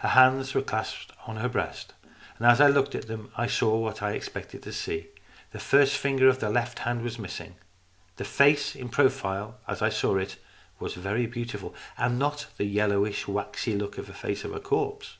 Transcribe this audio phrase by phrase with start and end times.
[0.00, 1.94] Her hands were clasped on her breast.
[2.38, 5.06] As I looked at them, I saw what I had expected to see.
[5.52, 7.54] The first finger of the left hand was missing.
[8.16, 10.36] The face in profile, as I saw it,
[10.78, 14.60] was very beautiful, and had not the yellowish waxy look of the face of a
[14.60, 15.16] corpse.